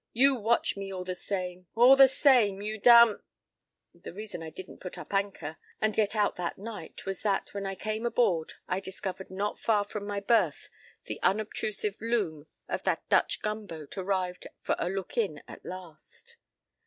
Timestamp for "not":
9.29-9.59